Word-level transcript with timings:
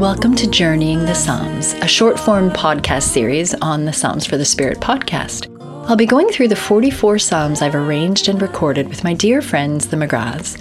Welcome 0.00 0.34
to 0.36 0.48
Journeying 0.48 1.00
the 1.00 1.14
Psalms, 1.14 1.74
a 1.74 1.86
short 1.86 2.18
form 2.18 2.48
podcast 2.48 3.02
series 3.02 3.52
on 3.56 3.84
the 3.84 3.92
Psalms 3.92 4.24
for 4.24 4.38
the 4.38 4.46
Spirit 4.46 4.80
podcast. 4.80 5.54
I'll 5.90 5.94
be 5.94 6.06
going 6.06 6.30
through 6.30 6.48
the 6.48 6.56
44 6.56 7.18
Psalms 7.18 7.60
I've 7.60 7.74
arranged 7.74 8.26
and 8.26 8.40
recorded 8.40 8.88
with 8.88 9.04
my 9.04 9.12
dear 9.12 9.42
friends, 9.42 9.88
the 9.88 9.98
McGraths. 9.98 10.58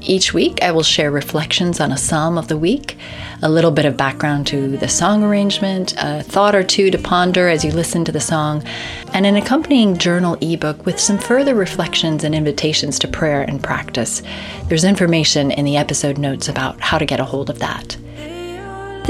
Each 0.00 0.34
week, 0.34 0.60
I 0.64 0.72
will 0.72 0.82
share 0.82 1.12
reflections 1.12 1.78
on 1.78 1.92
a 1.92 1.96
psalm 1.96 2.36
of 2.36 2.48
the 2.48 2.56
week, 2.56 2.98
a 3.42 3.48
little 3.48 3.70
bit 3.70 3.84
of 3.84 3.96
background 3.96 4.48
to 4.48 4.76
the 4.76 4.88
song 4.88 5.22
arrangement, 5.22 5.94
a 5.96 6.24
thought 6.24 6.56
or 6.56 6.64
two 6.64 6.90
to 6.90 6.98
ponder 6.98 7.48
as 7.48 7.64
you 7.64 7.70
listen 7.70 8.04
to 8.06 8.12
the 8.12 8.18
song, 8.18 8.64
and 9.12 9.24
an 9.24 9.36
accompanying 9.36 9.98
journal 9.98 10.36
ebook 10.40 10.84
with 10.84 10.98
some 10.98 11.16
further 11.16 11.54
reflections 11.54 12.24
and 12.24 12.34
invitations 12.34 12.98
to 12.98 13.06
prayer 13.06 13.42
and 13.42 13.62
practice. 13.62 14.20
There's 14.64 14.82
information 14.82 15.52
in 15.52 15.64
the 15.64 15.76
episode 15.76 16.18
notes 16.18 16.48
about 16.48 16.80
how 16.80 16.98
to 16.98 17.06
get 17.06 17.20
a 17.20 17.24
hold 17.24 17.50
of 17.50 17.60
that. 17.60 17.96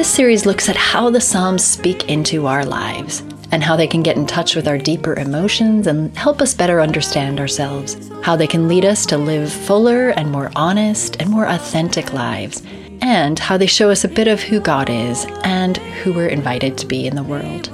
This 0.01 0.15
series 0.15 0.47
looks 0.47 0.71
at 0.71 0.77
how 0.77 1.11
the 1.11 1.21
Psalms 1.21 1.63
speak 1.63 2.09
into 2.09 2.47
our 2.47 2.65
lives 2.65 3.21
and 3.53 3.63
how 3.63 3.77
they 3.77 3.87
can 3.87 4.03
get 4.03 4.17
in 4.17 4.27
touch 4.27 4.57
with 4.57 4.67
our 4.67 4.79
deeper 4.79 5.13
emotions 5.13 5.87
and 5.87 6.17
help 6.17 6.41
us 6.41 6.55
better 6.55 6.81
understand 6.81 7.39
ourselves, 7.39 8.11
how 8.23 8.35
they 8.35 8.47
can 8.47 8.67
lead 8.67 8.87
us 8.87 9.05
to 9.05 9.19
live 9.19 9.53
fuller 9.53 10.09
and 10.09 10.33
more 10.33 10.51
honest 10.57 11.21
and 11.21 11.29
more 11.29 11.45
authentic 11.45 12.15
lives, 12.15 12.63
and 13.03 13.39
how 13.39 13.59
they 13.59 13.67
show 13.67 13.91
us 13.91 14.03
a 14.03 14.09
bit 14.09 14.27
of 14.27 14.41
who 14.41 14.59
God 14.59 14.89
is 14.89 15.27
and 15.45 15.77
who 15.77 16.15
we're 16.15 16.29
invited 16.29 16.79
to 16.79 16.87
be 16.87 17.07
in 17.07 17.15
the 17.15 17.23
world. 17.23 17.69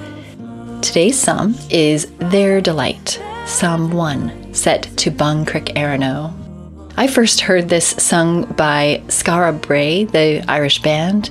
Today's 0.83 1.17
psalm 1.17 1.55
is 1.71 2.11
Their 2.19 2.61
Delight, 2.61 3.23
Psalm 3.47 3.93
1, 3.93 4.53
set 4.53 4.83
to 4.97 5.13
Bán 5.13 5.45
Chnoic 5.45 5.77
Éirann 5.77 6.33
I 6.97 7.07
first 7.07 7.43
heard 7.43 7.69
this 7.69 7.87
sung 7.87 8.47
by 8.55 9.01
Skara 9.07 9.53
Brae, 9.53 10.07
the 10.07 10.45
Irish 10.49 10.83
band, 10.83 11.31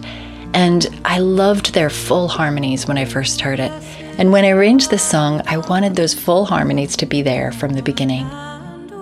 and 0.55 0.87
I 1.03 1.19
loved 1.19 1.73
their 1.73 1.89
full 1.89 2.29
harmonies 2.29 2.87
when 2.87 2.97
I 2.97 3.03
first 3.03 3.41
heard 3.41 3.59
it. 3.59 3.71
And 4.17 4.31
when 4.31 4.45
I 4.45 4.51
arranged 4.51 4.89
this 4.89 5.03
song, 5.03 5.41
I 5.45 5.57
wanted 5.57 5.95
those 5.95 6.13
full 6.13 6.45
harmonies 6.45 6.95
to 6.97 7.05
be 7.05 7.21
there 7.21 7.51
from 7.51 7.73
the 7.73 7.83
beginning. 7.83 8.25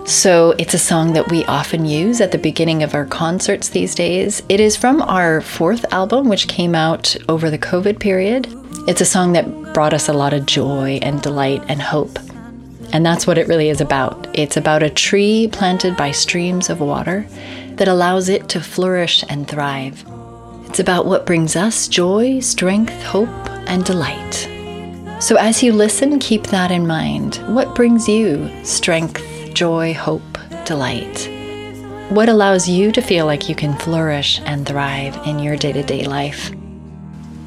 So 0.07 0.55
it's 0.57 0.73
a 0.73 0.79
song 0.79 1.13
that 1.13 1.29
we 1.29 1.45
often 1.45 1.85
use 1.85 2.19
at 2.21 2.31
the 2.31 2.39
beginning 2.39 2.81
of 2.81 2.95
our 2.95 3.05
concerts 3.05 3.69
these 3.69 3.93
days. 3.93 4.41
It 4.49 4.59
is 4.59 4.75
from 4.75 5.03
our 5.03 5.41
fourth 5.41 5.85
album, 5.93 6.27
which 6.27 6.47
came 6.47 6.73
out 6.73 7.15
over 7.29 7.51
the 7.51 7.59
COVID 7.59 7.99
period. 7.99 8.47
It's 8.87 9.01
a 9.01 9.05
song 9.05 9.33
that 9.33 9.73
brought 9.73 9.93
us 9.93 10.09
a 10.09 10.13
lot 10.13 10.33
of 10.33 10.47
joy 10.47 10.99
and 11.03 11.21
delight 11.21 11.61
and 11.67 11.81
hope. 11.81 12.17
And 12.91 13.05
that's 13.05 13.27
what 13.27 13.37
it 13.37 13.47
really 13.47 13.69
is 13.69 13.79
about. 13.79 14.27
It's 14.33 14.57
about 14.57 14.81
a 14.81 14.89
tree 14.89 15.49
planted 15.51 15.95
by 15.95 16.11
streams 16.11 16.71
of 16.71 16.79
water 16.79 17.27
that 17.75 17.87
allows 17.87 18.27
it 18.27 18.49
to 18.49 18.59
flourish 18.59 19.23
and 19.29 19.47
thrive. 19.47 20.03
It's 20.73 20.79
about 20.79 21.05
what 21.05 21.27
brings 21.27 21.55
us 21.55 21.87
joy, 21.87 22.39
strength, 22.39 22.99
hope, 23.03 23.29
and 23.69 23.85
delight. 23.85 24.49
So 25.21 25.35
as 25.35 25.61
you 25.61 25.71
listen, 25.71 26.17
keep 26.17 26.47
that 26.47 26.71
in 26.71 26.87
mind. 26.87 27.35
What 27.45 27.75
brings 27.75 28.09
you 28.09 28.49
strength, 28.63 29.23
joy, 29.53 29.93
hope, 29.93 30.39
delight? 30.65 31.29
What 32.09 32.27
allows 32.27 32.67
you 32.67 32.91
to 32.91 33.03
feel 33.03 33.27
like 33.27 33.47
you 33.47 33.53
can 33.53 33.77
flourish 33.77 34.41
and 34.45 34.65
thrive 34.65 35.15
in 35.27 35.37
your 35.37 35.57
day 35.57 35.73
to 35.73 35.83
day 35.83 36.05
life? 36.05 36.49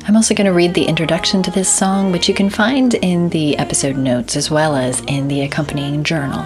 I'm 0.06 0.14
also 0.14 0.32
going 0.32 0.46
to 0.46 0.52
read 0.52 0.74
the 0.74 0.84
introduction 0.84 1.42
to 1.42 1.50
this 1.50 1.68
song, 1.68 2.12
which 2.12 2.28
you 2.28 2.34
can 2.34 2.48
find 2.48 2.94
in 2.94 3.30
the 3.30 3.58
episode 3.58 3.96
notes 3.96 4.36
as 4.36 4.52
well 4.52 4.76
as 4.76 5.00
in 5.08 5.26
the 5.26 5.40
accompanying 5.40 6.04
journal. 6.04 6.44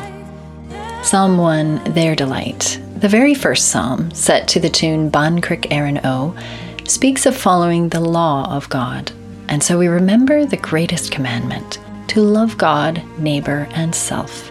Psalm 1.02 1.36
1 1.36 1.92
Their 1.92 2.16
Delight. 2.16 2.80
The 3.00 3.08
very 3.08 3.34
first 3.34 3.68
psalm, 3.68 4.10
set 4.12 4.48
to 4.48 4.60
the 4.60 4.68
tune 4.70 5.10
Bán 5.10 5.40
Chnoic 5.40 5.70
Éirann 5.70 6.02
Ó, 6.04 6.34
speaks 6.90 7.24
of 7.24 7.36
following 7.36 7.88
the 7.88 8.00
law 8.00 8.52
of 8.54 8.68
God 8.68 9.12
and 9.50 9.62
so 9.62 9.78
we 9.78 9.88
remember 9.88 10.46
the 10.46 10.56
greatest 10.56 11.10
commandment 11.10 11.80
to 12.06 12.20
love 12.20 12.56
God, 12.56 13.02
neighbor, 13.18 13.68
and 13.72 13.94
self. 13.94 14.48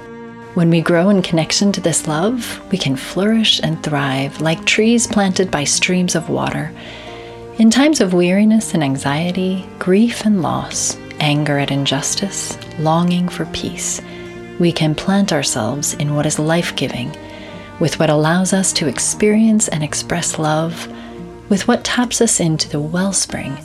When 0.55 0.69
we 0.69 0.81
grow 0.81 1.09
in 1.09 1.21
connection 1.21 1.71
to 1.71 1.81
this 1.81 2.05
love, 2.05 2.61
we 2.69 2.77
can 2.77 2.97
flourish 2.97 3.61
and 3.63 3.81
thrive 3.81 4.41
like 4.41 4.65
trees 4.65 5.07
planted 5.07 5.49
by 5.49 5.63
streams 5.63 6.15
of 6.15 6.29
water. 6.29 6.71
In 7.59 7.69
times 7.69 8.01
of 8.01 8.13
weariness 8.13 8.73
and 8.73 8.83
anxiety, 8.83 9.65
grief 9.79 10.25
and 10.25 10.41
loss, 10.41 10.97
anger 11.21 11.59
at 11.59 11.71
injustice, 11.71 12.57
longing 12.77 13.29
for 13.29 13.45
peace, 13.47 14.01
we 14.59 14.71
can 14.71 14.95
plant 14.95 15.31
ourselves 15.31 15.93
in 15.93 16.13
what 16.13 16.25
is 16.25 16.39
life 16.39 16.75
giving, 16.75 17.15
with 17.79 17.99
what 17.99 18.09
allows 18.09 18.51
us 18.51 18.73
to 18.73 18.87
experience 18.87 19.69
and 19.69 19.81
express 19.81 20.37
love, 20.37 20.87
with 21.49 21.67
what 21.67 21.83
taps 21.83 22.21
us 22.21 22.39
into 22.39 22.69
the 22.69 22.79
wellspring 22.79 23.57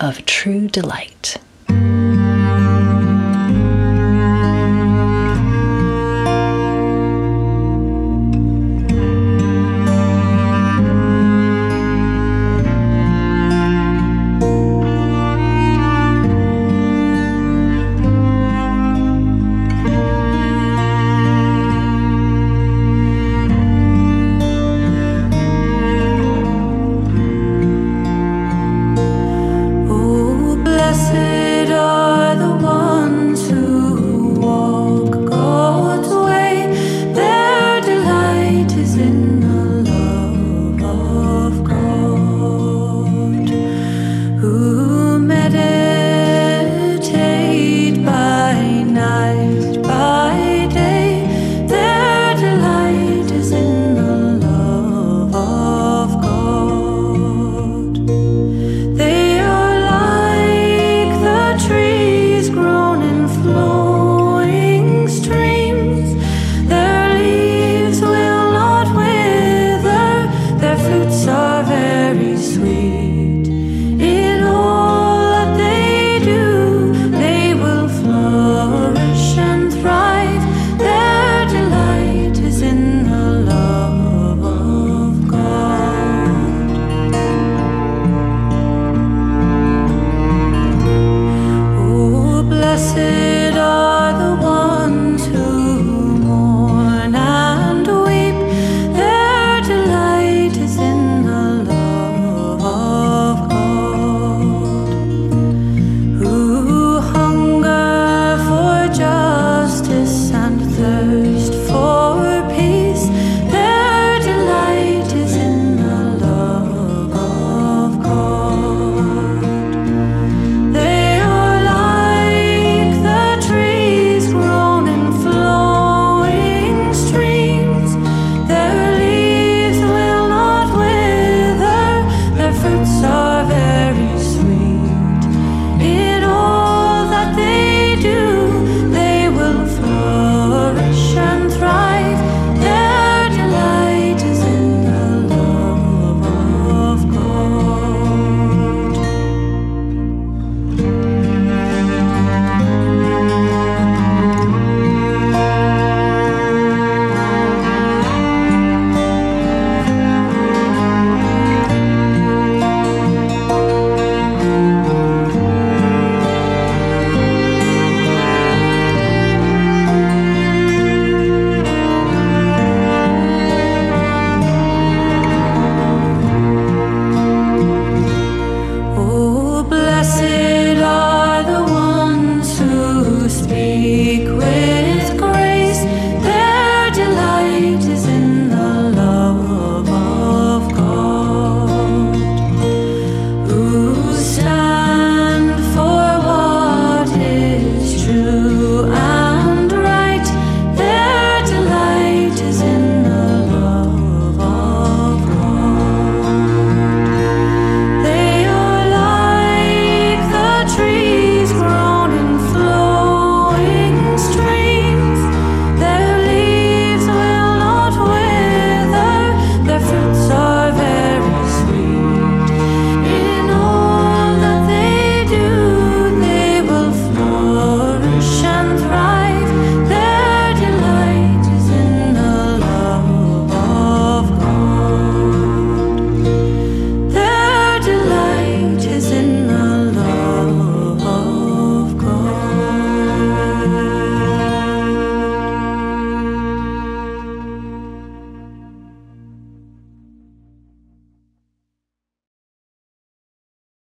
of 0.00 0.24
true 0.24 0.68
delight. 0.68 1.36